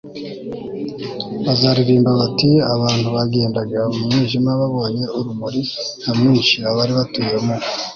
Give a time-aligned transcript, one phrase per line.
[1.45, 5.61] bazaririmba bati abantu bagendaga mu mwijima babonye urumuri
[6.01, 7.55] nyamwinshi; abari batuye mu